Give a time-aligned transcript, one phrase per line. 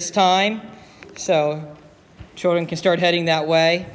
[0.00, 0.60] this time,
[1.16, 1.76] so
[2.34, 3.86] children can start heading that way.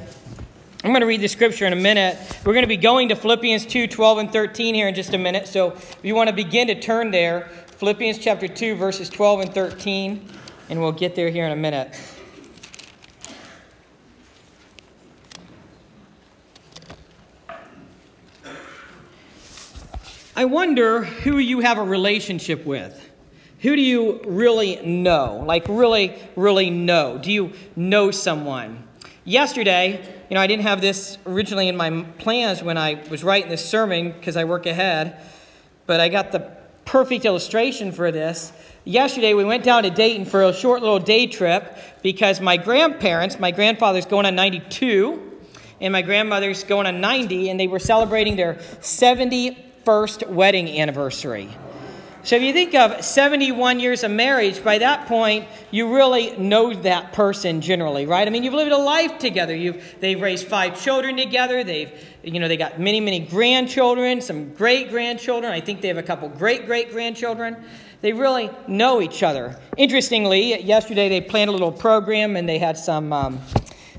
[0.82, 2.16] I'm going to read the scripture in a minute.
[2.42, 5.18] We're going to be going to Philippians 2 12 and 13 here in just a
[5.18, 5.46] minute.
[5.46, 9.54] So if you want to begin to turn there, Philippians chapter 2, verses 12 and
[9.54, 10.26] 13,
[10.70, 11.94] and we'll get there here in a minute.
[20.34, 22.99] I wonder who you have a relationship with.
[23.60, 25.42] Who do you really know?
[25.46, 27.18] Like, really, really know?
[27.18, 28.84] Do you know someone?
[29.24, 33.50] Yesterday, you know, I didn't have this originally in my plans when I was writing
[33.50, 35.20] this sermon because I work ahead,
[35.86, 36.50] but I got the
[36.86, 38.50] perfect illustration for this.
[38.84, 43.38] Yesterday, we went down to Dayton for a short little day trip because my grandparents,
[43.38, 45.20] my grandfather's going on 92,
[45.82, 51.50] and my grandmother's going on 90, and they were celebrating their 71st wedding anniversary.
[52.22, 56.74] So if you think of 71 years of marriage, by that point, you really know
[56.74, 58.28] that person generally, right?
[58.28, 59.56] I mean, you've lived a life together.
[59.56, 61.64] You've, they've raised five children together.
[61.64, 61.90] They've,
[62.22, 65.50] you know, they got many, many grandchildren, some great grandchildren.
[65.50, 67.56] I think they have a couple great great grandchildren.
[68.02, 69.58] They really know each other.
[69.78, 73.14] Interestingly, yesterday they planned a little program and they had some.
[73.14, 73.40] Um,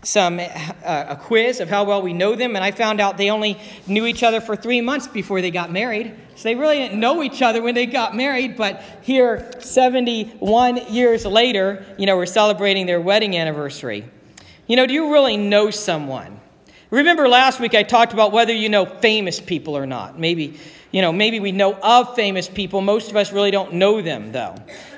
[0.03, 3.30] some uh, a quiz of how well we know them and i found out they
[3.30, 6.16] only knew each other for three months before they got married.
[6.35, 11.25] So they really didn't know each other when they got married but here 71 years
[11.25, 14.05] later you know we're celebrating their wedding anniversary.
[14.66, 16.39] You know do you really know someone?
[16.89, 20.17] Remember last week i talked about whether you know famous people or not.
[20.17, 20.59] Maybe
[20.92, 24.31] you know maybe we know of famous people most of us really don't know them
[24.31, 24.56] though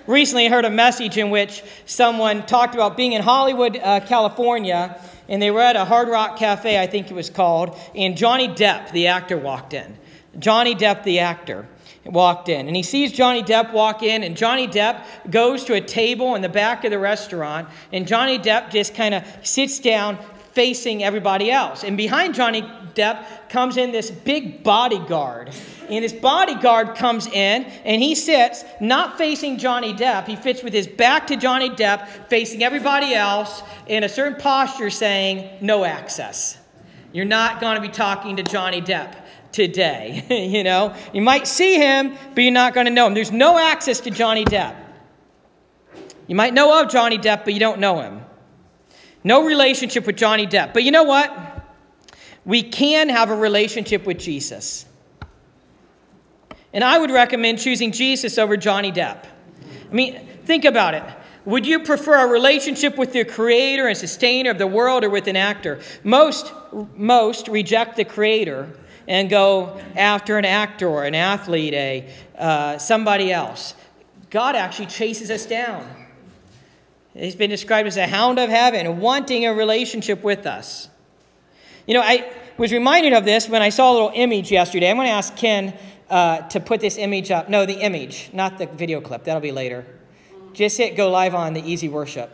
[0.07, 4.99] recently I heard a message in which someone talked about being in Hollywood, uh, California,
[5.29, 8.47] and they were at a Hard Rock Cafe, I think it was called, and Johnny
[8.47, 9.97] Depp, the actor, walked in.
[10.39, 11.67] Johnny Depp, the actor,
[12.05, 12.67] walked in.
[12.67, 16.41] And he sees Johnny Depp walk in, and Johnny Depp goes to a table in
[16.41, 20.17] the back of the restaurant, and Johnny Depp just kind of sits down
[20.51, 21.83] facing everybody else.
[21.83, 22.61] And behind Johnny
[22.93, 25.51] Depp comes in this big bodyguard.
[25.89, 30.27] And his bodyguard comes in and he sits not facing Johnny Depp.
[30.27, 34.89] He fits with his back to Johnny Depp, facing everybody else in a certain posture
[34.89, 36.57] saying, No access.
[37.11, 39.15] You're not going to be talking to Johnny Depp
[39.51, 40.25] today.
[40.51, 43.13] you know, you might see him, but you're not going to know him.
[43.13, 44.75] There's no access to Johnny Depp.
[46.27, 48.21] You might know of Johnny Depp, but you don't know him.
[49.23, 50.73] No relationship with Johnny Depp.
[50.73, 51.31] But you know what?
[52.45, 54.85] We can have a relationship with Jesus.
[56.73, 59.25] And I would recommend choosing Jesus over Johnny Depp.
[59.89, 61.03] I mean, think about it.
[61.45, 65.27] Would you prefer a relationship with the creator and sustainer of the world or with
[65.27, 65.81] an actor?
[66.03, 66.53] Most,
[66.95, 68.71] most reject the creator
[69.07, 73.75] and go after an actor or an athlete, a, uh, somebody else.
[74.29, 75.87] God actually chases us down.
[77.13, 80.89] He's been described as a hound of heaven, wanting a relationship with us.
[81.85, 84.89] You know, I was reminded of this when I saw a little image yesterday.
[84.89, 85.77] I'm going to ask Ken
[86.13, 87.49] uh, to put this image up.
[87.49, 89.23] No, the image, not the video clip.
[89.23, 89.83] That'll be later.
[90.53, 92.29] Just hit go live on the EasyWorship.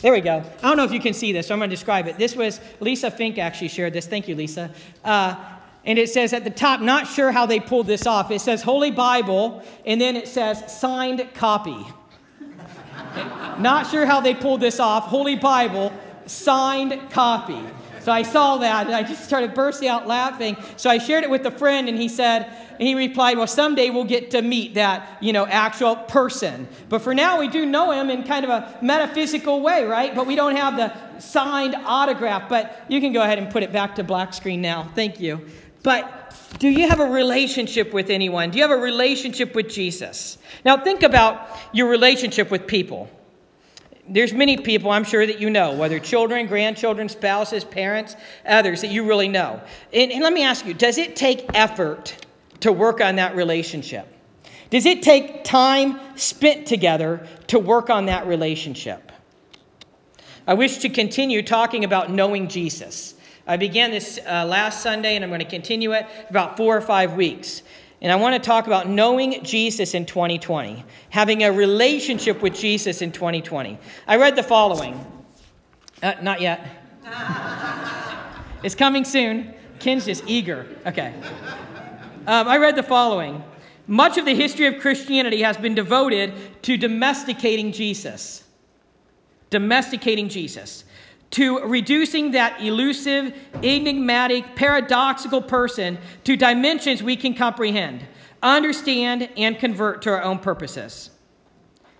[0.00, 0.42] There we go.
[0.62, 2.16] I don't know if you can see this, so I'm going to describe it.
[2.16, 4.06] This was Lisa Fink actually shared this.
[4.06, 4.70] Thank you, Lisa.
[5.04, 5.34] Uh,
[5.84, 8.30] and it says at the top, not sure how they pulled this off.
[8.30, 11.84] It says Holy Bible, and then it says signed copy.
[13.58, 15.04] not sure how they pulled this off.
[15.04, 15.92] Holy Bible,
[16.24, 17.62] signed copy.
[18.00, 20.56] So I saw that and I just started bursting out laughing.
[20.76, 22.46] So I shared it with a friend and he said,
[22.80, 26.66] and he replied, Well, someday we'll get to meet that, you know, actual person.
[26.88, 30.14] But for now, we do know him in kind of a metaphysical way, right?
[30.14, 32.48] But we don't have the signed autograph.
[32.48, 34.90] But you can go ahead and put it back to black screen now.
[34.94, 35.46] Thank you.
[35.82, 38.50] But do you have a relationship with anyone?
[38.50, 40.38] Do you have a relationship with Jesus?
[40.64, 43.10] Now, think about your relationship with people
[44.10, 48.90] there's many people I'm sure that you know, whether children, grandchildren, spouses, parents, others that
[48.90, 49.60] you really know.
[49.92, 52.26] And, and, let me ask you does it take effort
[52.60, 54.06] to work on that relationship?
[54.70, 59.10] Does it take time spent together to work on that relationship?
[60.46, 63.14] I wish to continue talking about knowing Jesus.
[63.46, 66.80] I began this uh, last Sunday and I'm going to continue it about four or
[66.80, 67.62] five weeks.
[68.02, 73.02] And I want to talk about knowing Jesus in 2020, having a relationship with Jesus
[73.02, 73.78] in 2020.
[74.06, 75.04] I read the following.
[76.02, 76.66] Uh, not yet.
[78.62, 79.54] it's coming soon.
[79.80, 80.66] Ken's just eager.
[80.86, 81.12] Okay.
[82.26, 83.44] Um, I read the following.
[83.86, 88.44] Much of the history of Christianity has been devoted to domesticating Jesus.
[89.50, 90.84] Domesticating Jesus
[91.30, 98.04] to reducing that elusive, enigmatic, paradoxical person to dimensions we can comprehend,
[98.42, 101.10] understand, and convert to our own purposes.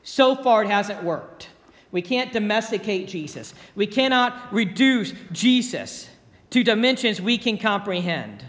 [0.02, 1.48] So far, it hasn't worked.
[1.92, 3.54] We can't domesticate Jesus.
[3.74, 6.08] We cannot reduce Jesus
[6.50, 8.44] to dimensions we can comprehend.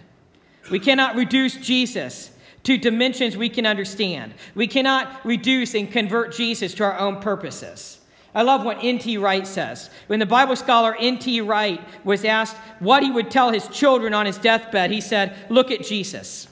[0.69, 2.31] We cannot reduce Jesus
[2.63, 4.33] to dimensions we can understand.
[4.53, 8.00] We cannot reduce and convert Jesus to our own purposes.
[8.33, 9.17] I love what N.T.
[9.17, 9.89] Wright says.
[10.07, 11.41] When the Bible scholar N.T.
[11.41, 15.69] Wright was asked what he would tell his children on his deathbed, he said, Look
[15.69, 16.47] at Jesus.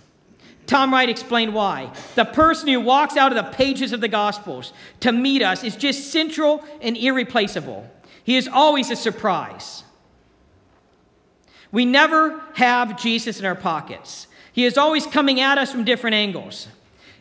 [0.65, 1.91] Tom Wright explained why.
[2.15, 5.75] The person who walks out of the pages of the Gospels to meet us is
[5.75, 7.89] just central and irreplaceable.
[8.23, 9.83] He is always a surprise.
[11.71, 14.27] We never have Jesus in our pockets.
[14.51, 16.67] He is always coming at us from different angles.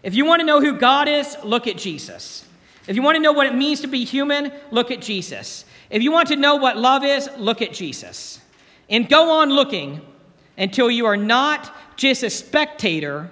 [0.03, 2.45] If you want to know who God is, look at Jesus.
[2.89, 5.67] If you want to know what it means to be human, look at Jesus.
[5.91, 8.41] If you want to know what love is, look at Jesus.
[8.89, 10.01] And go on looking
[10.57, 13.31] until you are not just a spectator,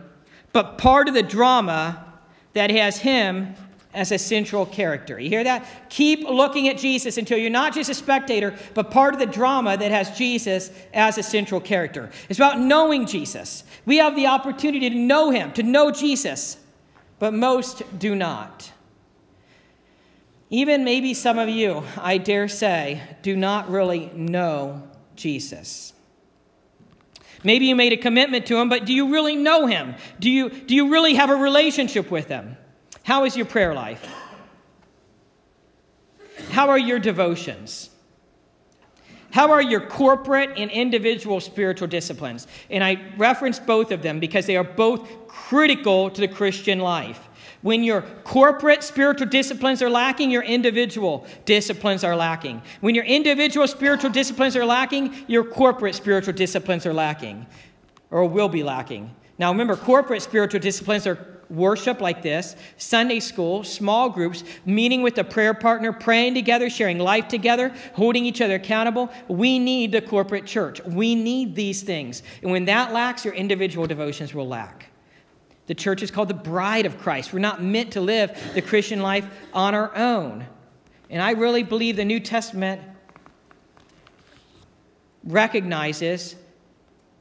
[0.53, 2.05] but part of the drama
[2.53, 3.55] that has him
[3.95, 5.19] as a central character.
[5.19, 5.67] You hear that?
[5.89, 9.75] Keep looking at Jesus until you're not just a spectator, but part of the drama
[9.79, 12.11] that has Jesus as a central character.
[12.29, 13.65] It's about knowing Jesus.
[13.87, 16.59] We have the opportunity to know him, to know Jesus,
[17.19, 18.71] but most do not.
[20.49, 24.83] Even maybe some of you, I dare say, do not really know
[25.17, 25.93] Jesus.
[27.43, 29.95] Maybe you made a commitment to him, but do you really know him?
[30.21, 32.57] Do you, do you really have a relationship with him?
[33.03, 34.05] How is your prayer life?
[36.51, 37.91] How are your devotions?
[39.31, 42.47] How are your corporate and individual spiritual disciplines?
[42.71, 47.29] And I reference both of them because they are both critical to the Christian life.
[47.63, 52.63] When your corporate spiritual disciplines are lacking, your individual disciplines are lacking.
[52.81, 57.47] When your individual spiritual disciplines are lacking, your corporate spiritual disciplines are lacking
[58.11, 59.15] or will be lacking.
[59.39, 65.19] Now, remember, corporate spiritual disciplines are worship like this, Sunday school, small groups, meeting with
[65.19, 69.11] a prayer partner, praying together, sharing life together, holding each other accountable.
[69.29, 70.83] We need the corporate church.
[70.85, 72.23] We need these things.
[72.43, 74.91] And when that lacks, your individual devotions will lack.
[75.67, 77.33] The church is called the bride of Christ.
[77.33, 80.47] We're not meant to live the Christian life on our own.
[81.11, 82.81] And I really believe the New Testament
[85.25, 86.37] recognizes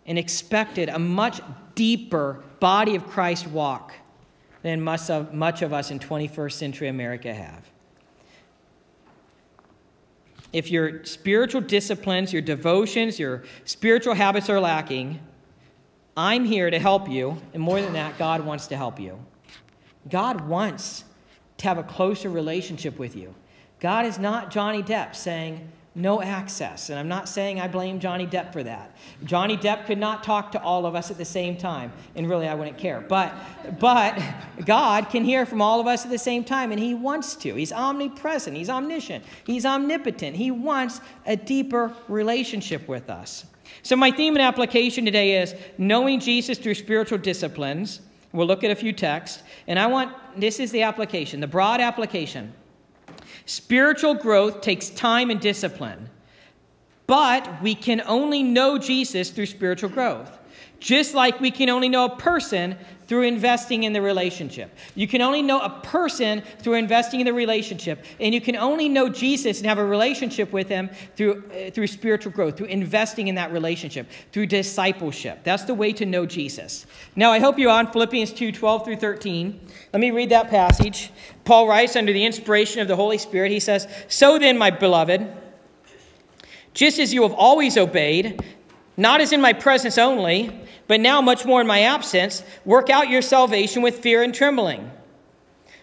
[0.06, 1.42] and expected a much
[1.74, 3.94] deeper body of Christ walk
[4.62, 7.70] than much of, much of us in 21st century America have.
[10.54, 15.20] If your spiritual disciplines, your devotions, your spiritual habits are lacking,
[16.18, 17.38] I'm here to help you.
[17.54, 19.20] And more than that, God wants to help you.
[20.10, 21.04] God wants
[21.58, 23.34] to have a closer relationship with you.
[23.80, 26.90] God is not Johnny Depp saying, no access.
[26.90, 28.96] And I'm not saying I blame Johnny Depp for that.
[29.24, 32.50] Johnny Depp could not talk to all of us at the same time, and really
[32.50, 33.00] I wouldn't care.
[33.00, 33.34] But
[33.80, 34.22] but
[34.66, 37.56] God can hear from all of us at the same time, and He wants to.
[37.56, 40.36] He's omnipresent, He's omniscient, He's omnipotent.
[40.36, 43.46] He wants a deeper relationship with us.
[43.84, 48.02] So my theme and application today is knowing Jesus through spiritual disciplines.
[48.32, 51.80] We'll look at a few texts, and I want this is the application, the broad
[51.80, 52.54] application.
[53.46, 56.10] Spiritual growth takes time and discipline,
[57.08, 60.38] but we can only know Jesus through spiritual growth.
[60.80, 62.76] Just like we can only know a person
[63.08, 64.76] through investing in the relationship.
[64.96, 68.04] You can only know a person through investing in the relationship.
[68.20, 71.88] And you can only know Jesus and have a relationship with him through, uh, through
[71.88, 75.40] spiritual growth, through investing in that relationship, through discipleship.
[75.44, 76.86] That's the way to know Jesus.
[77.16, 79.60] Now, I hope you're on Philippians 2 12 through 13.
[79.94, 81.12] Let me read that passage.
[81.44, 85.32] Paul writes under the inspiration of the Holy Spirit, he says, So then, my beloved,
[86.74, 88.44] just as you have always obeyed,
[88.98, 93.10] not as in my presence only, but now much more in my absence, work out
[93.10, 94.92] your salvation with fear and trembling.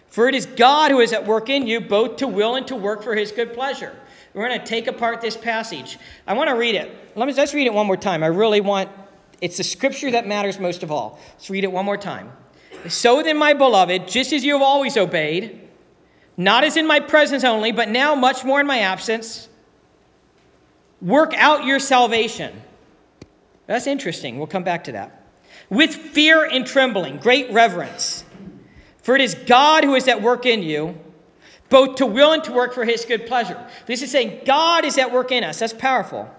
[0.07, 2.75] For it is God who is at work in you, both to will and to
[2.75, 3.95] work for his good pleasure.
[4.33, 5.97] We're going to take apart this passage.
[6.27, 6.95] I want to read it.
[7.15, 8.23] Let me just read it one more time.
[8.23, 8.89] I really want,
[9.41, 11.19] it's the scripture that matters most of all.
[11.33, 12.31] Let's read it one more time.
[12.87, 15.59] So then, my beloved, just as you have always obeyed,
[16.35, 19.47] not as in my presence only, but now much more in my absence,
[21.01, 22.61] work out your salvation
[23.67, 24.37] that's interesting.
[24.37, 25.27] We'll come back to that.
[25.69, 28.25] With fear and trembling, great reverence.
[29.01, 30.97] For it is God who is at work in you,
[31.69, 33.65] both to will and to work for his good pleasure.
[33.85, 35.59] This is saying God is at work in us.
[35.59, 36.29] That's powerful.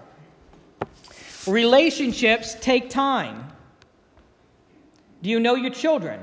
[1.47, 3.51] Relationships take time.
[5.21, 6.21] Do you know your children?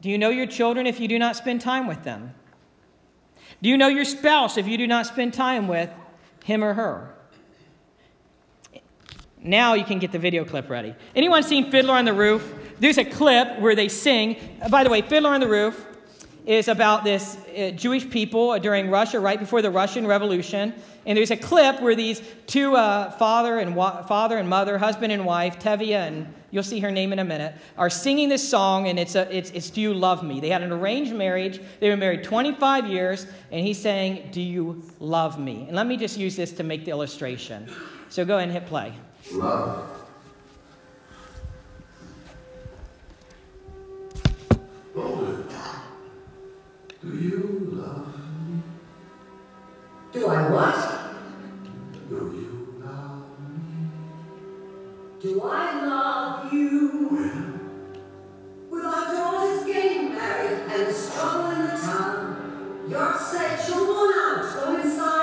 [0.00, 2.34] Do you know your children if you do not spend time with them?
[3.62, 5.90] Do you know your spouse if you do not spend time with
[6.44, 7.14] him or her?
[9.44, 10.94] Now you can get the video clip ready.
[11.14, 12.54] Anyone seen Fiddler on the Roof?
[12.80, 14.36] There's a clip where they sing.
[14.70, 15.86] By the way, Fiddler on the Roof,
[16.46, 20.74] is about this uh, Jewish people during Russia, right before the Russian Revolution.
[21.06, 25.12] And there's a clip where these two uh, father and wa- father and mother, husband
[25.12, 28.88] and wife, Tevye and you'll see her name in a minute, are singing this song,
[28.88, 30.38] and it's, a, it's, it's Do You Love Me?
[30.38, 31.60] They had an arranged marriage.
[31.80, 35.64] They were married 25 years, and he's saying, Do you love me?
[35.66, 37.68] And let me just use this to make the illustration.
[38.08, 38.92] So go ahead and hit play.
[39.32, 39.90] Love.
[44.94, 45.54] Hold
[47.02, 48.62] Do you love me?
[50.12, 50.78] Do I what?
[52.08, 53.88] Do you love me?
[55.20, 57.08] Do I love you?
[58.70, 64.54] With our daughters getting married and struggle in the town, you're set, you're worn out,
[64.54, 65.13] go inside,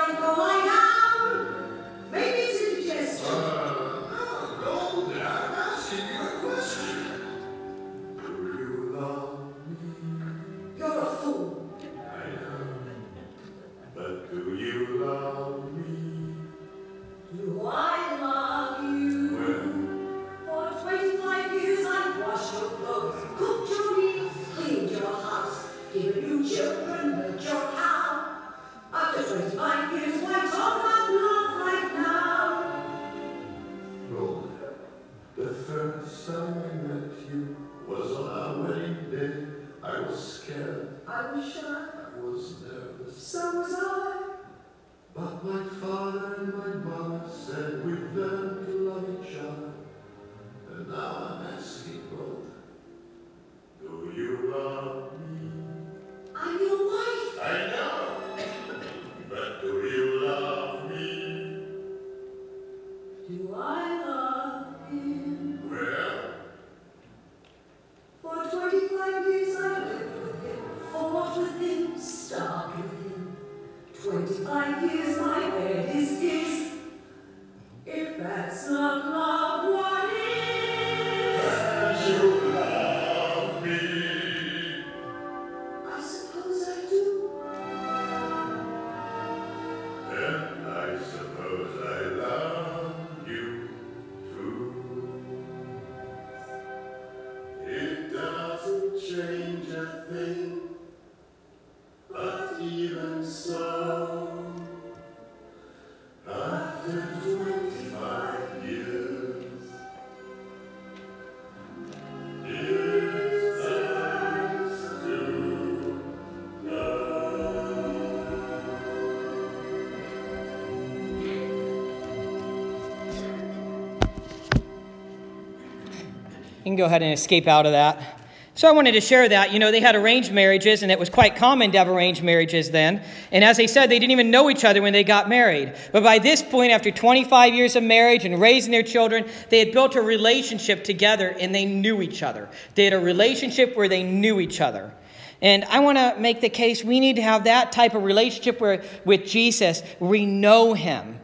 [126.72, 128.18] can go ahead and escape out of that.
[128.54, 129.52] So I wanted to share that.
[129.54, 132.70] You know, they had arranged marriages, and it was quite common to have arranged marriages
[132.70, 133.02] then.
[133.30, 135.74] And as they said, they didn't even know each other when they got married.
[135.90, 139.72] But by this point, after 25 years of marriage and raising their children, they had
[139.72, 142.50] built a relationship together and they knew each other.
[142.74, 144.92] They had a relationship where they knew each other.
[145.40, 148.60] And I want to make the case we need to have that type of relationship
[148.60, 149.82] where, with Jesus.
[149.98, 151.18] We know him.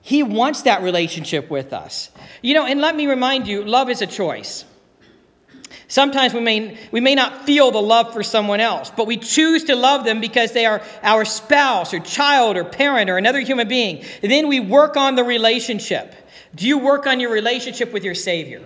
[0.00, 2.10] He wants that relationship with us.
[2.42, 4.64] You know, and let me remind you love is a choice.
[5.92, 9.64] Sometimes we may, we may not feel the love for someone else, but we choose
[9.64, 13.68] to love them because they are our spouse or child or parent or another human
[13.68, 14.02] being.
[14.22, 16.14] And then we work on the relationship.
[16.54, 18.62] Do you work on your relationship with your Savior?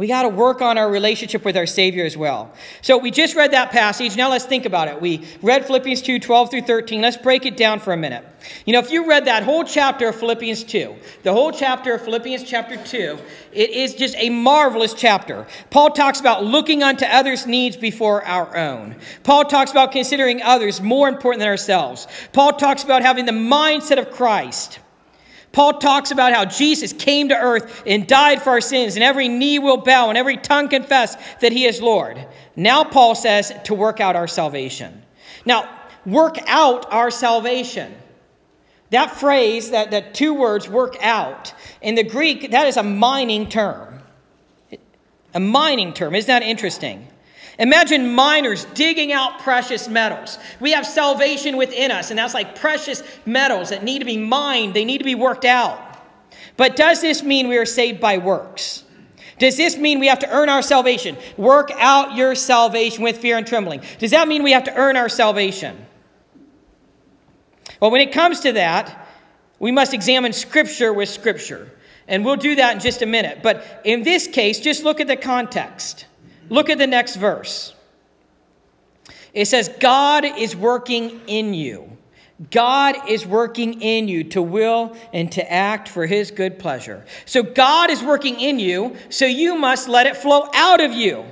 [0.00, 2.54] We got to work on our relationship with our Savior as well.
[2.80, 4.16] So we just read that passage.
[4.16, 4.98] Now let's think about it.
[4.98, 7.02] We read Philippians 2 12 through 13.
[7.02, 8.24] Let's break it down for a minute.
[8.64, 12.00] You know, if you read that whole chapter of Philippians 2, the whole chapter of
[12.00, 13.18] Philippians chapter 2,
[13.52, 15.46] it is just a marvelous chapter.
[15.68, 18.96] Paul talks about looking unto others' needs before our own.
[19.22, 22.08] Paul talks about considering others more important than ourselves.
[22.32, 24.78] Paul talks about having the mindset of Christ.
[25.52, 29.28] Paul talks about how Jesus came to earth and died for our sins, and every
[29.28, 32.24] knee will bow and every tongue confess that he is Lord.
[32.54, 35.02] Now, Paul says to work out our salvation.
[35.44, 35.68] Now,
[36.06, 37.94] work out our salvation.
[38.90, 43.48] That phrase, that, that two words, work out, in the Greek, that is a mining
[43.48, 44.00] term.
[45.34, 46.14] A mining term.
[46.14, 47.06] Isn't that interesting?
[47.60, 50.38] Imagine miners digging out precious metals.
[50.60, 54.72] We have salvation within us, and that's like precious metals that need to be mined,
[54.72, 55.78] they need to be worked out.
[56.56, 58.84] But does this mean we are saved by works?
[59.38, 61.18] Does this mean we have to earn our salvation?
[61.36, 63.82] Work out your salvation with fear and trembling.
[63.98, 65.86] Does that mean we have to earn our salvation?
[67.78, 69.06] Well, when it comes to that,
[69.58, 71.70] we must examine Scripture with Scripture.
[72.08, 73.40] And we'll do that in just a minute.
[73.42, 76.06] But in this case, just look at the context.
[76.50, 77.74] Look at the next verse.
[79.32, 81.96] It says, God is working in you.
[82.50, 87.04] God is working in you to will and to act for his good pleasure.
[87.26, 91.24] So God is working in you, so you must let it flow out of you.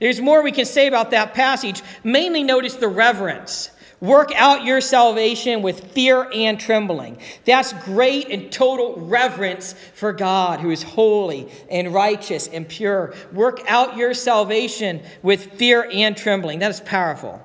[0.00, 1.82] There's more we can say about that passage.
[2.02, 3.70] Mainly notice the reverence.
[4.02, 7.18] Work out your salvation with fear and trembling.
[7.44, 13.14] That's great and total reverence for God, who is holy and righteous and pure.
[13.32, 16.58] Work out your salvation with fear and trembling.
[16.58, 17.40] That is powerful.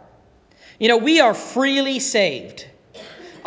[0.79, 2.65] You know, we are freely saved.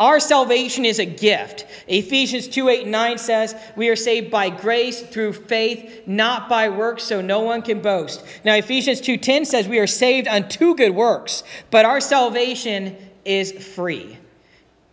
[0.01, 1.67] Our salvation is a gift.
[1.87, 6.69] Ephesians 2 8 and 9 says, We are saved by grace through faith, not by
[6.69, 8.25] works, so no one can boast.
[8.43, 13.51] Now, Ephesians 2 10 says, We are saved unto good works, but our salvation is
[13.51, 14.17] free.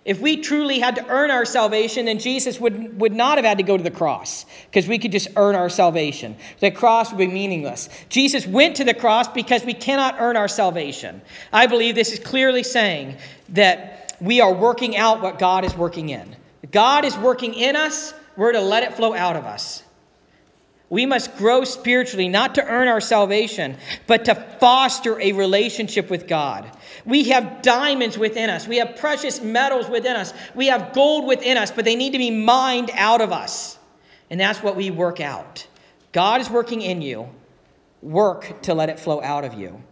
[0.05, 3.59] If we truly had to earn our salvation, then Jesus would, would not have had
[3.59, 6.37] to go to the cross because we could just earn our salvation.
[6.61, 7.89] The cross would be meaningless.
[8.11, 11.23] Jesus went to the cross because we cannot earn our salvation.
[11.51, 13.17] I believe this is clearly saying
[13.51, 16.37] that we are working out what God is working in.
[16.71, 19.83] God is working in us, we're to let it flow out of us.
[20.91, 26.27] We must grow spiritually, not to earn our salvation, but to foster a relationship with
[26.27, 26.71] God.
[27.05, 28.67] We have diamonds within us.
[28.67, 30.33] We have precious metals within us.
[30.55, 33.79] We have gold within us, but they need to be mined out of us.
[34.31, 35.67] And that's what we work out.
[36.13, 37.29] God is working in you.
[38.01, 39.83] Work to let it flow out of you.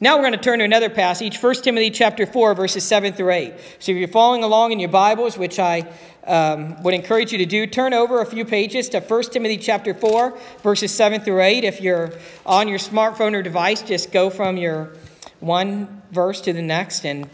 [0.00, 3.32] Now we're going to turn to another passage, 1 Timothy chapter 4, verses 7 through
[3.32, 3.54] 8.
[3.80, 5.90] So if you're following along in your Bibles, which I
[6.24, 9.92] um, would encourage you to do, turn over a few pages to 1 Timothy chapter
[9.94, 11.64] 4, verses 7 through 8.
[11.64, 12.12] If you're
[12.46, 14.92] on your smartphone or device, just go from your
[15.40, 17.28] one verse to the next and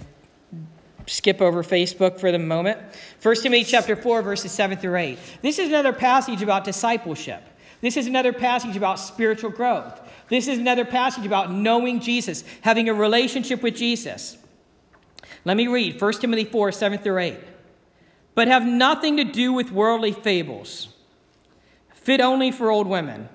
[1.06, 2.78] skip over Facebook for the moment.
[3.20, 5.18] 1 Timothy chapter 4, verses 7 through 8.
[5.42, 7.42] This is another passage about discipleship.
[7.82, 10.00] This is another passage about spiritual growth.
[10.28, 14.38] This is another passage about knowing Jesus, having a relationship with Jesus.
[15.44, 17.38] Let me read 1 Timothy 4 7 through 8.
[18.34, 20.88] But have nothing to do with worldly fables,
[21.94, 23.28] fit only for old women.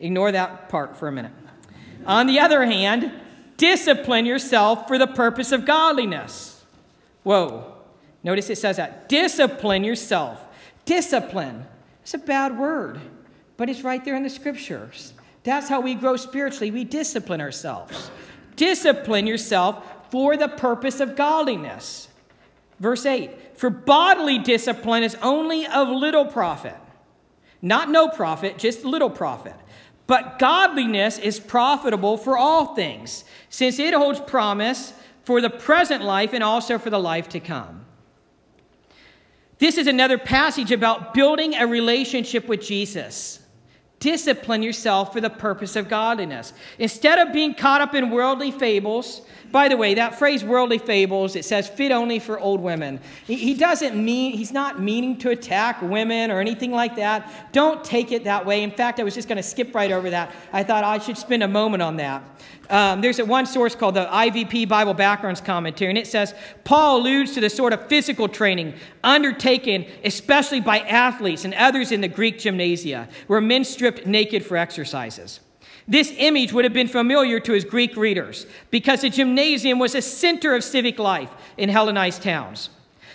[0.00, 1.32] Ignore that part for a minute.
[2.06, 3.12] On the other hand,
[3.56, 6.64] discipline yourself for the purpose of godliness.
[7.22, 7.74] Whoa.
[8.22, 9.08] Notice it says that.
[9.08, 10.44] Discipline yourself.
[10.84, 11.66] Discipline.
[12.02, 13.00] It's a bad word,
[13.56, 15.12] but it's right there in the scriptures.
[15.48, 16.70] That's how we grow spiritually.
[16.70, 18.10] We discipline ourselves.
[18.56, 22.08] Discipline yourself for the purpose of godliness.
[22.78, 26.76] Verse 8 For bodily discipline is only of little profit,
[27.62, 29.54] not no profit, just little profit.
[30.06, 34.92] But godliness is profitable for all things, since it holds promise
[35.24, 37.86] for the present life and also for the life to come.
[39.60, 43.40] This is another passage about building a relationship with Jesus.
[44.00, 46.52] Discipline yourself for the purpose of godliness.
[46.78, 51.36] Instead of being caught up in worldly fables, by the way, that phrase worldly fables,
[51.36, 53.00] it says fit only for old women.
[53.26, 57.52] He doesn't mean, he's not meaning to attack women or anything like that.
[57.52, 58.62] Don't take it that way.
[58.62, 60.34] In fact, I was just going to skip right over that.
[60.52, 62.22] I thought I should spend a moment on that.
[62.70, 66.34] Um, there's one source called the IVP Bible Backgrounds Commentary, and it says
[66.64, 72.02] Paul alludes to the sort of physical training undertaken, especially by athletes and others in
[72.02, 75.40] the Greek gymnasia, where men stripped naked for exercises.
[75.88, 80.02] This image would have been familiar to his Greek readers because the gymnasium was a
[80.02, 82.68] center of civic life in Hellenized towns.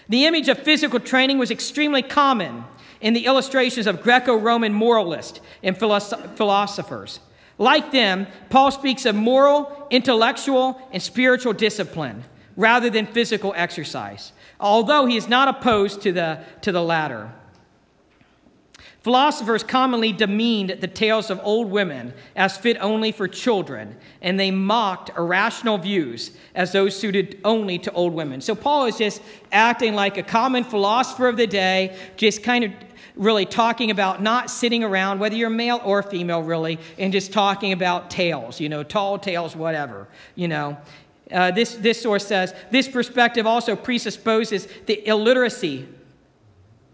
[0.10, 2.66] The image of physical training was extremely common
[3.00, 7.20] in the illustrations of Greco Roman moralists and philosophers.
[7.60, 12.24] Like them, Paul speaks of moral, intellectual, and spiritual discipline
[12.56, 17.32] rather than physical exercise, although he is not opposed to the, to the latter.
[19.04, 24.50] Philosophers commonly demeaned the tales of old women as fit only for children, and they
[24.50, 28.40] mocked irrational views as those suited only to old women.
[28.40, 32.72] So Paul is just acting like a common philosopher of the day, just kind of
[33.18, 37.74] really talking about not sitting around, whether you're male or female, really, and just talking
[37.74, 40.78] about tales, you know, tall tales, whatever, you know.
[41.30, 45.90] Uh, this, this source says this perspective also presupposes the illiteracy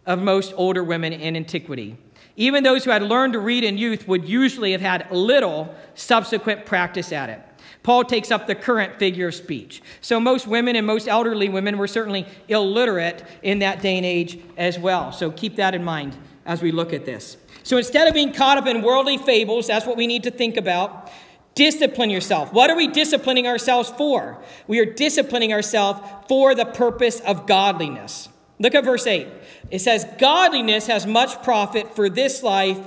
[0.09, 1.95] of most older women in antiquity.
[2.35, 6.65] Even those who had learned to read in youth would usually have had little subsequent
[6.65, 7.41] practice at it.
[7.83, 9.81] Paul takes up the current figure of speech.
[10.01, 14.39] So, most women and most elderly women were certainly illiterate in that day and age
[14.57, 15.11] as well.
[15.11, 17.37] So, keep that in mind as we look at this.
[17.63, 20.57] So, instead of being caught up in worldly fables, that's what we need to think
[20.57, 21.11] about.
[21.55, 22.51] Discipline yourself.
[22.51, 24.41] What are we disciplining ourselves for?
[24.67, 28.28] We are disciplining ourselves for the purpose of godliness.
[28.59, 29.27] Look at verse 8.
[29.71, 32.79] It says, Godliness has much profit for this life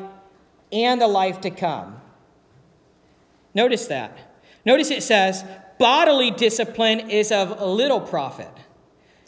[0.70, 2.00] and the life to come.
[3.54, 4.16] Notice that.
[4.64, 5.44] Notice it says,
[5.78, 8.48] bodily discipline is of little profit.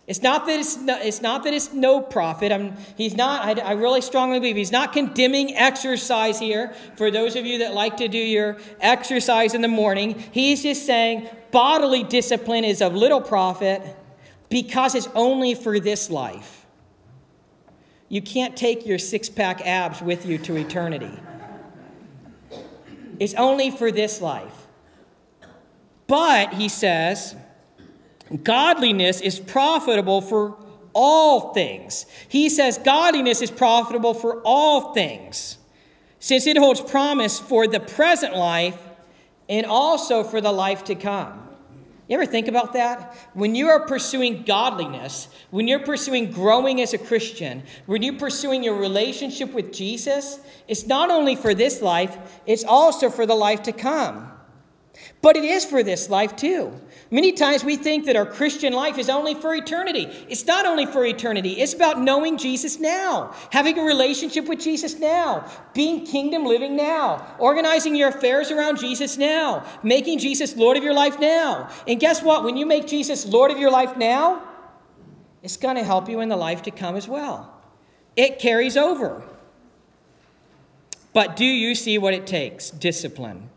[0.06, 2.52] It's not that it's, no, it's not that it's no profit.
[2.52, 7.36] I'm, he's not, I, I really strongly believe, he's not condemning exercise here for those
[7.36, 10.22] of you that like to do your exercise in the morning.
[10.30, 13.82] He's just saying bodily discipline is of little profit
[14.54, 16.64] because it's only for this life.
[18.08, 21.10] You can't take your six pack abs with you to eternity.
[23.18, 24.68] It's only for this life.
[26.06, 27.34] But, he says,
[28.44, 30.56] Godliness is profitable for
[30.92, 32.06] all things.
[32.28, 35.58] He says godliness is profitable for all things,
[36.20, 38.78] since it holds promise for the present life
[39.48, 41.43] and also for the life to come.
[42.08, 43.16] You ever think about that?
[43.32, 48.62] When you are pursuing godliness, when you're pursuing growing as a Christian, when you're pursuing
[48.62, 50.38] your relationship with Jesus,
[50.68, 54.30] it's not only for this life, it's also for the life to come.
[55.22, 56.78] But it is for this life too.
[57.14, 60.08] Many times we think that our Christian life is only for eternity.
[60.28, 64.98] It's not only for eternity, it's about knowing Jesus now, having a relationship with Jesus
[64.98, 70.82] now, being kingdom living now, organizing your affairs around Jesus now, making Jesus Lord of
[70.82, 71.70] your life now.
[71.86, 72.42] And guess what?
[72.42, 74.42] When you make Jesus Lord of your life now,
[75.40, 77.62] it's going to help you in the life to come as well.
[78.16, 79.22] It carries over.
[81.12, 82.70] But do you see what it takes?
[82.70, 83.50] Discipline.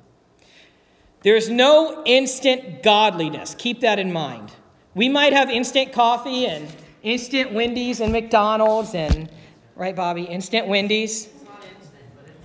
[1.27, 3.53] There's no instant godliness.
[3.59, 4.49] Keep that in mind.
[4.95, 9.29] We might have instant coffee and instant Wendy's and McDonald's and,
[9.75, 10.23] right, Bobby?
[10.23, 11.27] Instant Wendy's.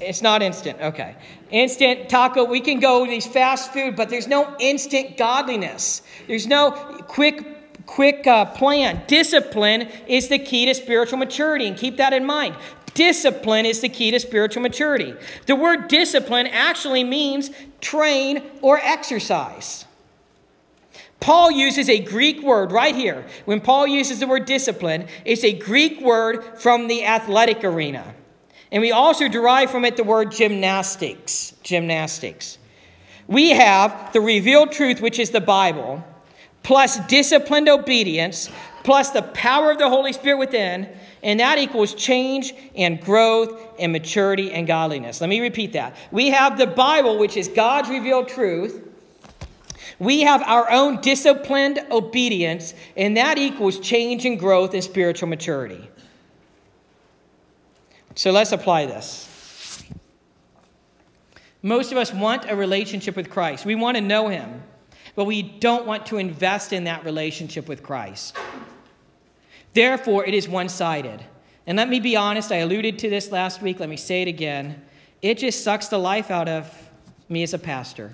[0.01, 0.81] It's not instant.
[0.81, 1.15] Okay.
[1.53, 2.45] Instant taco.
[2.45, 6.03] We can go these fast food, but there's no instant godliness.
[6.27, 6.73] There's no
[7.07, 9.05] quick, quick uh, plan.
[9.07, 12.57] Discipline is the key to spiritual maturity, and keep that in mind.
[12.95, 15.15] Discipline is the key to spiritual maturity.
[15.47, 17.51] The word discipline actually means
[17.81, 19.87] train or exercise.
[21.21, 23.25] Paul uses a Greek word right here.
[23.45, 28.15] When Paul uses the word discipline, it's a Greek word from the athletic arena.
[28.73, 31.53] And we also derive from it the word gymnastics.
[31.63, 32.59] Gymnastics.
[33.29, 36.05] We have the revealed truth, which is the Bible,
[36.65, 38.51] plus disciplined obedience,
[38.83, 40.89] plus the power of the Holy Spirit within,
[41.23, 45.21] and that equals change and growth and maturity and godliness.
[45.21, 45.97] Let me repeat that.
[46.11, 48.89] We have the Bible, which is God's revealed truth.
[49.99, 55.89] We have our own disciplined obedience, and that equals change and growth and spiritual maturity.
[58.17, 59.29] So let's apply this.
[61.63, 63.65] Most of us want a relationship with Christ.
[63.65, 64.63] We want to know Him,
[65.15, 68.37] but we don't want to invest in that relationship with Christ.
[69.75, 71.25] Therefore, it is one sided.
[71.67, 73.81] And let me be honest, I alluded to this last week.
[73.81, 74.83] Let me say it again.
[75.21, 76.71] It just sucks the life out of
[77.29, 78.13] me as a pastor.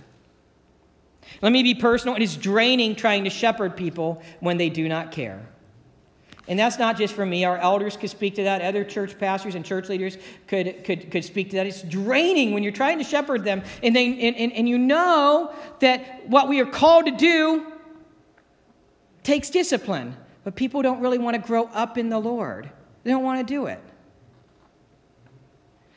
[1.43, 2.17] Let me be personal.
[2.17, 5.47] It is draining trying to shepherd people when they do not care.
[6.47, 7.45] And that's not just for me.
[7.45, 8.63] Our elders could speak to that.
[8.63, 10.17] Other church pastors and church leaders
[10.47, 11.67] could, could, could speak to that.
[11.67, 15.55] It's draining when you're trying to shepherd them and, they, and, and, and you know
[15.81, 17.71] that what we are called to do
[19.23, 20.17] takes discipline.
[20.49, 22.71] But people don't really want to grow up in the Lord,
[23.05, 23.83] they don't want to do it.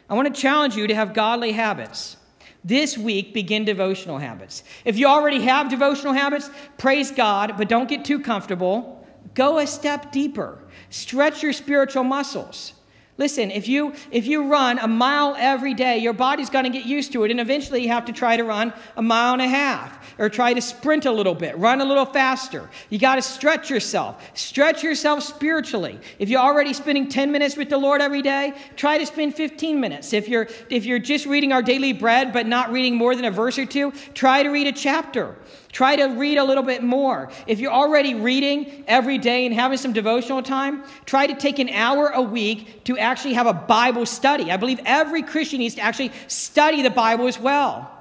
[0.09, 2.17] I want to challenge you to have godly habits.
[2.61, 4.65] This week, begin devotional habits.
[4.83, 9.07] If you already have devotional habits, praise God, but don't get too comfortable.
[9.35, 10.59] Go a step deeper.
[10.89, 12.73] Stretch your spiritual muscles.
[13.17, 16.85] Listen, if you if you run a mile every day, your body's going to get
[16.85, 19.47] used to it and eventually you have to try to run a mile and a
[19.47, 22.69] half or try to sprint a little bit, run a little faster.
[22.91, 24.23] You got to stretch yourself.
[24.37, 25.99] Stretch yourself spiritually.
[26.19, 29.79] If you're already spending 10 minutes with the Lord every day, try to spend 15
[29.79, 30.13] minutes.
[30.13, 33.31] If you're if you're just reading our daily bread but not reading more than a
[33.31, 35.35] verse or two, try to read a chapter.
[35.71, 37.31] Try to read a little bit more.
[37.47, 41.69] If you're already reading every day and having some devotional time, try to take an
[41.69, 44.51] hour a week to actually have a Bible study.
[44.51, 48.00] I believe every Christian needs to actually study the Bible as well.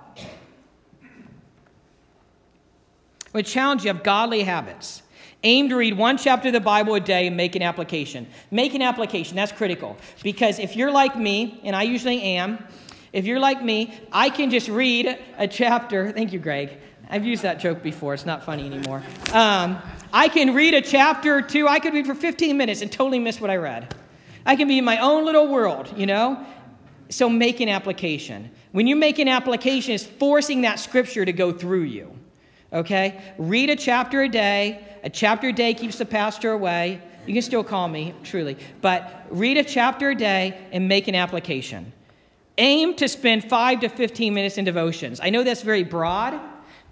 [3.32, 5.02] I would challenge you have godly habits.
[5.42, 8.26] Aim to read one chapter of the Bible a day and make an application.
[8.50, 9.96] Make an application, that's critical.
[10.22, 12.62] Because if you're like me, and I usually am,
[13.12, 16.12] if you're like me, I can just read a chapter.
[16.12, 16.76] Thank you, Greg.
[17.08, 18.14] I've used that joke before.
[18.14, 19.02] It's not funny anymore.
[19.32, 19.80] Um,
[20.12, 21.66] I can read a chapter or two.
[21.66, 23.94] I could read for 15 minutes and totally miss what I read.
[24.44, 26.44] I can be in my own little world, you know?
[27.08, 28.50] So make an application.
[28.72, 32.19] When you make an application, it's forcing that scripture to go through you.
[32.72, 33.20] Okay?
[33.38, 34.84] Read a chapter a day.
[35.02, 37.00] A chapter a day keeps the pastor away.
[37.26, 38.56] You can still call me, truly.
[38.80, 41.92] But read a chapter a day and make an application.
[42.58, 45.20] Aim to spend 5 to 15 minutes in devotions.
[45.22, 46.38] I know that's very broad,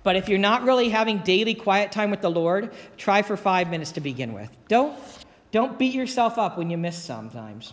[0.03, 3.71] but if you're not really having daily quiet time with the Lord, try for 5
[3.71, 4.51] minutes to begin with.
[4.69, 4.99] Don't
[5.51, 7.73] don't beat yourself up when you miss sometimes.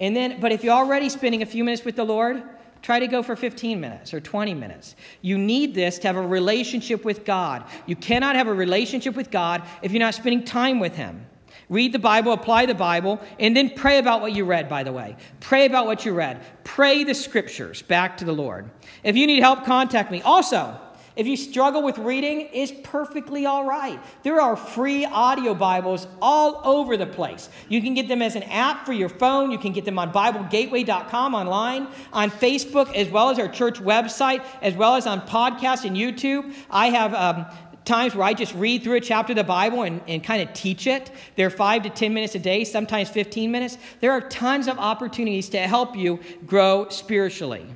[0.00, 2.42] And then but if you're already spending a few minutes with the Lord,
[2.82, 4.96] Try to go for 15 minutes or 20 minutes.
[5.20, 7.64] You need this to have a relationship with God.
[7.86, 11.26] You cannot have a relationship with God if you're not spending time with Him.
[11.68, 14.92] Read the Bible, apply the Bible, and then pray about what you read, by the
[14.92, 15.16] way.
[15.40, 16.42] Pray about what you read.
[16.64, 18.70] Pray the scriptures back to the Lord.
[19.04, 20.22] If you need help, contact me.
[20.22, 20.80] Also,
[21.18, 23.98] if you struggle with reading, it's perfectly all right.
[24.22, 27.48] There are free audio Bibles all over the place.
[27.68, 29.50] You can get them as an app for your phone.
[29.50, 34.44] You can get them on BibleGateway.com online, on Facebook, as well as our church website,
[34.62, 36.54] as well as on podcast and YouTube.
[36.70, 37.46] I have um,
[37.84, 40.54] times where I just read through a chapter of the Bible and, and kind of
[40.54, 41.10] teach it.
[41.34, 43.76] They're five to 10 minutes a day, sometimes 15 minutes.
[43.98, 47.66] There are tons of opportunities to help you grow spiritually.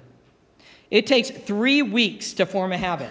[0.93, 3.11] It takes three weeks to form a habit.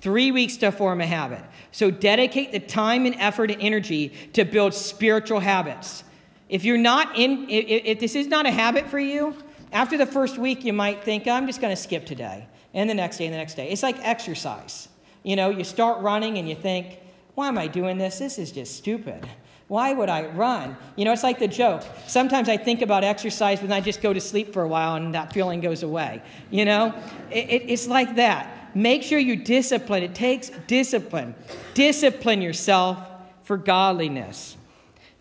[0.00, 1.44] Three weeks to form a habit.
[1.72, 6.04] So dedicate the time and effort and energy to build spiritual habits.
[6.48, 9.34] If you're not in, if, this is not a habit for you,
[9.72, 12.94] after the first week, you might think, I'm just going to skip today, and the
[12.94, 13.70] next day, and the next day.
[13.70, 14.88] It's like exercise.
[15.22, 16.98] You know, you start running and you think,
[17.34, 18.18] why am I doing this?
[18.18, 19.28] This is just stupid.
[19.70, 20.76] Why would I run?
[20.96, 21.84] You know, it's like the joke.
[22.08, 25.14] Sometimes I think about exercise and I just go to sleep for a while and
[25.14, 26.22] that feeling goes away.
[26.50, 26.92] You know,
[27.30, 28.74] it, it, it's like that.
[28.74, 30.02] Make sure you discipline.
[30.02, 31.36] It takes discipline.
[31.74, 32.98] Discipline yourself
[33.44, 34.56] for godliness.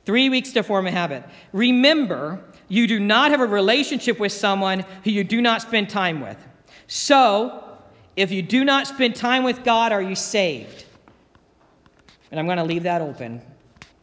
[0.03, 1.25] Three weeks to form a habit.
[1.53, 6.21] Remember, you do not have a relationship with someone who you do not spend time
[6.21, 6.43] with.
[6.87, 7.77] So,
[8.15, 10.85] if you do not spend time with God, are you saved?
[12.31, 13.43] And I'm going to leave that open.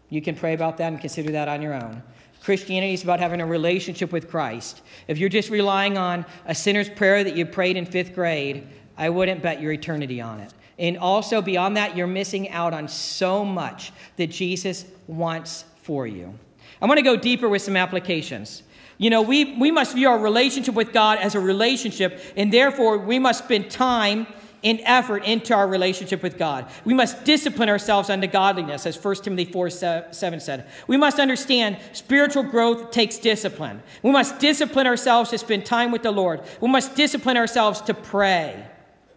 [0.09, 2.03] You can pray about that and consider that on your own.
[2.43, 4.83] Christianity is about having a relationship with Christ.
[5.09, 9.11] If you're just relying on a sinner's prayer that you prayed in fifth grade, I
[9.11, 10.53] wouldn't bet your eternity on it.
[10.79, 16.39] And also, beyond that, you're missing out on so much that Jesus wants for you.
[16.81, 18.63] I want to go deeper with some applications.
[18.99, 22.99] You know, we, we must view our relationship with God as a relationship, and therefore
[22.99, 24.27] we must spend time
[24.67, 26.67] and effort into our relationship with God.
[26.85, 30.67] We must discipline ourselves unto godliness, as 1 Timothy 4 7 said.
[30.89, 33.81] We must understand spiritual growth takes discipline.
[34.03, 36.41] We must discipline ourselves to spend time with the Lord.
[36.61, 38.67] We must discipline ourselves to pray.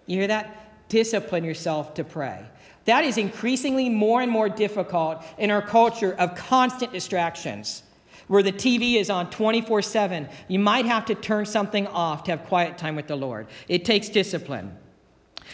[0.05, 0.87] You hear that?
[0.87, 2.45] Discipline yourself to pray.
[2.85, 7.81] That is increasingly more and more difficult in our culture of constant distractions
[8.27, 12.31] where the TV is on 24 7, you might have to turn something off to
[12.31, 13.47] have quiet time with the Lord.
[13.67, 14.77] It takes discipline.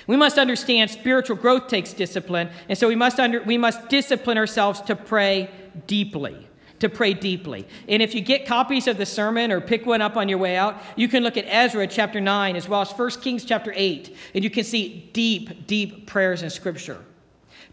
[0.08, 4.38] We must understand spiritual growth takes discipline, and so we must, under, we must discipline
[4.38, 5.50] ourselves to pray
[5.88, 6.48] deeply.
[6.80, 7.66] To pray deeply.
[7.88, 10.58] And if you get copies of the sermon or pick one up on your way
[10.58, 14.16] out, you can look at Ezra chapter 9 as well as 1 Kings chapter 8,
[14.34, 17.04] and you can see deep, deep prayers in Scripture.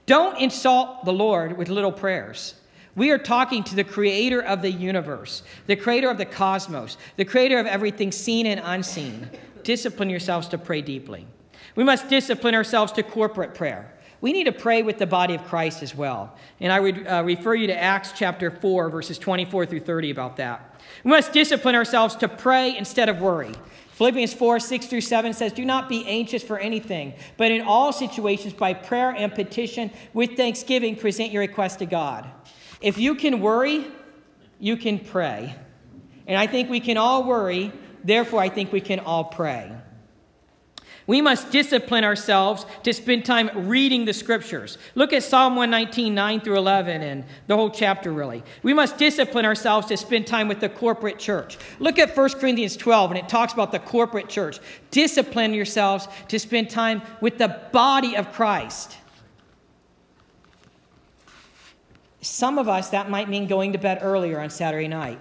[0.06, 2.54] Don't insult the Lord with little prayers.
[2.94, 7.24] We are talking to the creator of the universe, the creator of the cosmos, the
[7.24, 9.30] creator of everything seen and unseen.
[9.62, 11.26] Discipline yourselves to pray deeply.
[11.74, 13.92] We must discipline ourselves to corporate prayer.
[14.20, 16.36] We need to pray with the body of Christ as well.
[16.60, 20.36] And I would uh, refer you to Acts chapter 4, verses 24 through 30 about
[20.36, 20.80] that.
[21.02, 23.52] We must discipline ourselves to pray instead of worry.
[23.90, 27.92] Philippians 4, 6 through 7 says, Do not be anxious for anything, but in all
[27.92, 32.30] situations, by prayer and petition, with thanksgiving, present your request to God.
[32.80, 33.86] If you can worry,
[34.60, 35.56] you can pray.
[36.28, 37.72] And I think we can all worry,
[38.04, 39.72] therefore, I think we can all pray.
[41.12, 44.78] We must discipline ourselves to spend time reading the scriptures.
[44.94, 48.42] Look at Psalm 119, 9 through 11, and the whole chapter, really.
[48.62, 51.58] We must discipline ourselves to spend time with the corporate church.
[51.80, 54.58] Look at 1 Corinthians 12, and it talks about the corporate church.
[54.90, 58.96] Discipline yourselves to spend time with the body of Christ.
[62.22, 65.20] Some of us, that might mean going to bed earlier on Saturday night.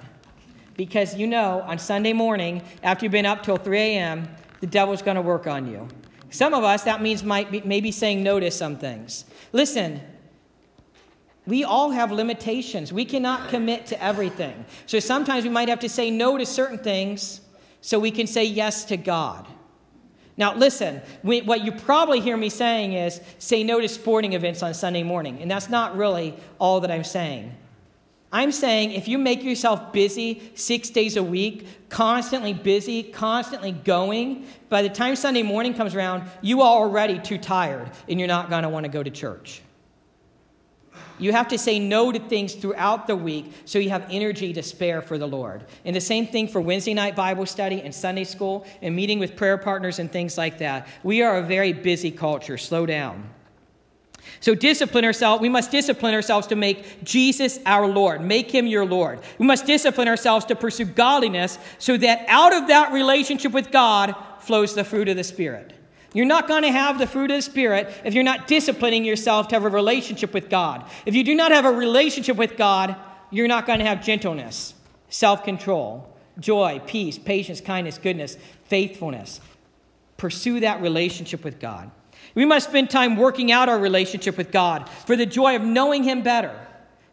[0.77, 4.29] Because you know, on Sunday morning, after you've been up till 3 a.m.,
[4.61, 5.87] the devil's going to work on you.
[6.29, 9.25] Some of us, that means might be, maybe saying no to some things.
[9.51, 9.99] Listen,
[11.45, 12.93] we all have limitations.
[12.93, 14.65] We cannot commit to everything.
[14.85, 17.41] So sometimes we might have to say no to certain things
[17.81, 19.47] so we can say yes to God.
[20.37, 24.73] Now, listen, what you probably hear me saying is say no to sporting events on
[24.73, 25.41] Sunday morning.
[25.41, 27.53] And that's not really all that I'm saying.
[28.31, 34.47] I'm saying if you make yourself busy six days a week, constantly busy, constantly going,
[34.69, 38.49] by the time Sunday morning comes around, you are already too tired and you're not
[38.49, 39.61] going to want to go to church.
[41.19, 44.63] You have to say no to things throughout the week so you have energy to
[44.63, 45.65] spare for the Lord.
[45.85, 49.35] And the same thing for Wednesday night Bible study and Sunday school and meeting with
[49.35, 50.87] prayer partners and things like that.
[51.03, 52.57] We are a very busy culture.
[52.57, 53.29] Slow down.
[54.41, 55.39] So discipline ourselves.
[55.39, 58.21] We must discipline ourselves to make Jesus our Lord.
[58.21, 59.19] Make him your Lord.
[59.37, 64.15] We must discipline ourselves to pursue godliness so that out of that relationship with God
[64.39, 65.73] flows the fruit of the Spirit.
[66.13, 69.47] You're not going to have the fruit of the Spirit if you're not disciplining yourself
[69.49, 70.89] to have a relationship with God.
[71.05, 72.95] If you do not have a relationship with God,
[73.29, 74.73] you're not going to have gentleness,
[75.09, 79.39] self control, joy, peace, patience, kindness, goodness, faithfulness.
[80.17, 81.91] Pursue that relationship with God.
[82.35, 86.03] We must spend time working out our relationship with God for the joy of knowing
[86.03, 86.57] Him better.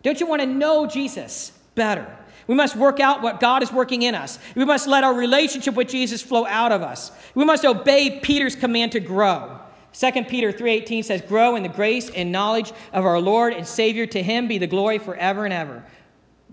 [0.03, 2.17] Don't you want to know Jesus better?
[2.47, 4.39] We must work out what God is working in us.
[4.55, 7.13] We must let our relationship with Jesus flow out of us.
[7.35, 9.59] We must obey Peter's command to grow.
[9.93, 14.07] 2 Peter 3:18 says, "Grow in the grace and knowledge of our Lord and Savior.
[14.07, 15.85] To him be the glory forever and ever."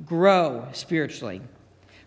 [0.06, 1.42] Grow spiritually.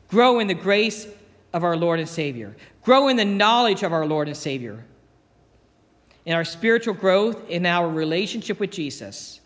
[0.09, 1.07] Grow in the grace
[1.53, 2.57] of our Lord and Savior.
[2.83, 4.85] Grow in the knowledge of our Lord and Savior.
[6.25, 9.41] In our spiritual growth, in our relationship with Jesus,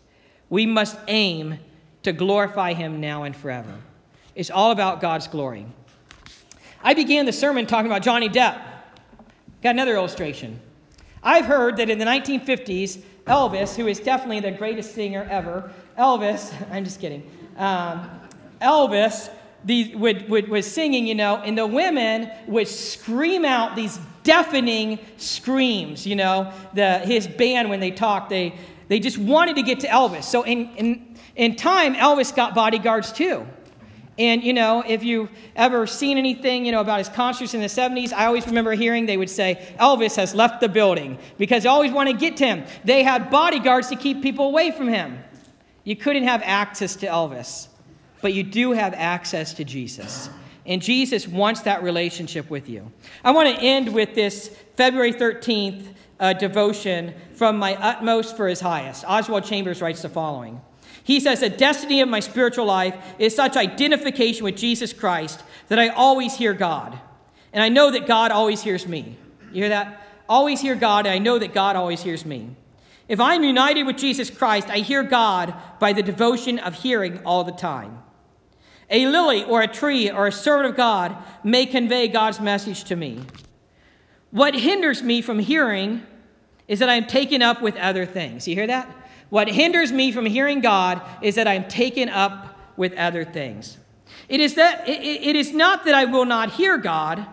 [0.49, 1.59] we must aim
[2.03, 3.75] to glorify him now and forever.
[4.35, 5.65] It's all about God's glory.
[6.83, 8.61] I began the sermon talking about Johnny Depp.
[9.61, 10.59] Got another illustration.
[11.23, 16.53] I've heard that in the 1950s, Elvis, who is definitely the greatest singer ever, Elvis,
[16.71, 18.09] I'm just kidding, um,
[18.61, 19.29] Elvis
[19.65, 24.99] the, would, would, was singing, you know, and the women would scream out these deafening
[25.17, 26.51] screams, you know.
[26.73, 28.55] The, his band, when they talked, they,
[28.87, 30.23] they just wanted to get to Elvis.
[30.23, 33.45] So in, in, in time, Elvis got bodyguards too.
[34.17, 37.67] And, you know, if you've ever seen anything, you know, about his concerts in the
[37.67, 41.69] 70s, I always remember hearing they would say, Elvis has left the building because they
[41.69, 42.63] always want to get to him.
[42.83, 45.17] They had bodyguards to keep people away from him.
[45.83, 47.67] You couldn't have access to Elvis,
[48.23, 50.29] but you do have access to Jesus.
[50.65, 52.89] And Jesus wants that relationship with you.
[53.21, 55.87] I want to end with this February 13th
[56.21, 59.03] uh, devotion from My Utmost for His Highest.
[59.05, 60.61] Oswald Chambers writes the following.
[61.03, 65.77] He says, The destiny of my spiritual life is such identification with Jesus Christ that
[65.77, 66.97] I always hear God.
[67.51, 69.17] And I know that God always hears me.
[69.51, 70.01] You hear that?
[70.29, 72.55] Always hear God, and I know that God always hears me.
[73.09, 77.43] If I'm united with Jesus Christ, I hear God by the devotion of hearing all
[77.43, 77.99] the time.
[78.93, 82.95] A lily or a tree or a servant of God may convey God's message to
[82.95, 83.19] me.
[84.31, 86.03] What hinders me from hearing
[86.67, 88.47] is that I'm taken up with other things.
[88.47, 88.89] You hear that?
[89.29, 93.77] What hinders me from hearing God is that I'm taken up with other things.
[94.29, 97.25] It is, that, it, it is not that I will not hear God,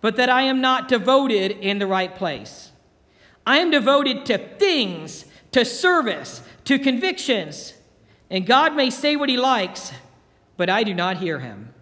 [0.00, 2.72] but that I am not devoted in the right place.
[3.46, 7.74] I am devoted to things, to service, to convictions.
[8.30, 9.92] And God may say what he likes,
[10.58, 11.72] but I do not hear him.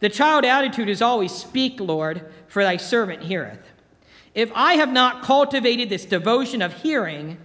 [0.00, 3.60] The child attitude is always, Speak, Lord, for thy servant heareth.
[4.34, 7.38] If I have not cultivated this devotion of hearing,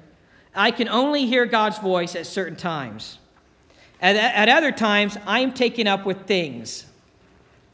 [0.55, 3.19] I can only hear God's voice at certain times.
[4.01, 6.85] At, at other times, I'm taken up with things,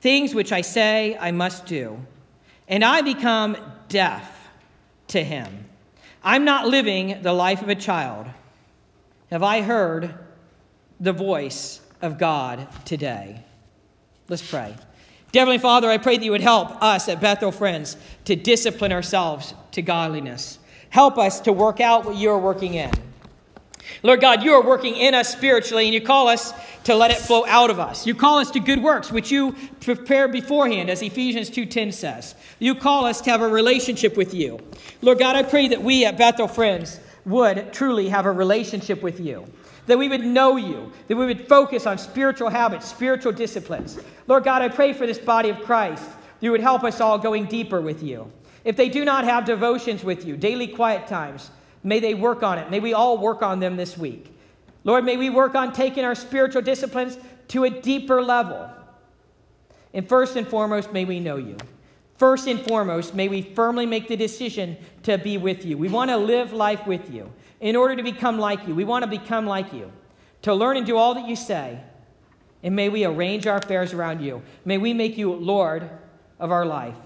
[0.01, 2.06] things which I say I must do,
[2.67, 3.58] and I become
[3.89, 4.49] deaf
[5.10, 5.65] to Him.
[6.23, 8.27] I'm not living the life of a child.
[9.32, 10.13] Have I heard
[10.99, 13.43] the voice of God today?
[14.29, 14.75] Let's pray.
[15.33, 19.53] Heavenly Father, I pray that you would help us at Bethel Friends to discipline ourselves
[19.73, 20.57] to godliness.
[20.89, 22.91] Help us to work out what you're working in.
[24.03, 26.53] Lord God, you are working in us spiritually, and you call us
[26.86, 28.07] to let it flow out of us.
[28.07, 32.36] You call us to good works, which you prepare beforehand, as Ephesians 2.10 says.
[32.60, 34.60] You call us to have a relationship with you.
[35.01, 39.19] Lord God, I pray that we at Bethel Friends would truly have a relationship with
[39.19, 39.45] you.
[39.88, 44.00] That we would know you, that we would focus on spiritual habits, spiritual disciplines.
[44.28, 46.08] Lord God, I pray for this body of Christ.
[46.39, 48.32] You would help us all going deeper with you.
[48.63, 51.50] If they do not have devotions with you, daily quiet times,
[51.84, 52.69] may they work on it.
[52.69, 54.34] May we all work on them this week.
[54.84, 57.17] Lord, may we work on taking our spiritual disciplines
[57.50, 58.69] to a deeper level.
[59.94, 61.58] And first and foremost, may we know you.
[62.17, 65.77] First and foremost, may we firmly make the decision to be with you.
[65.77, 68.75] We want to live life with you in order to become like you.
[68.75, 69.91] We want to become like you,
[70.43, 71.79] to learn and do all that you say.
[72.63, 74.41] And may we arrange our affairs around you.
[74.65, 75.89] May we make you Lord
[76.39, 76.97] of our life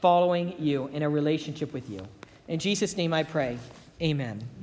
[0.00, 2.06] following you in a relationship with you.
[2.46, 3.58] In Jesus' name I pray.
[4.00, 4.57] Amen.